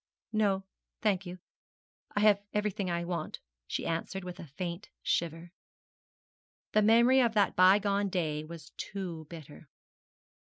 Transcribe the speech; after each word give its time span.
'No, 0.33 0.63
thank 1.03 1.27
you; 1.27 1.37
I 2.15 2.21
have 2.21 2.41
everything 2.55 2.89
I 2.89 3.05
want,' 3.05 3.39
she 3.67 3.85
answered 3.85 4.23
with 4.23 4.39
a 4.39 4.47
faint 4.47 4.89
shiver. 5.03 5.51
The 6.71 6.81
memory 6.81 7.19
of 7.21 7.35
that 7.35 7.55
bygone 7.55 8.09
day 8.09 8.43
was 8.43 8.71
too 8.77 9.27
bitter. 9.29 9.69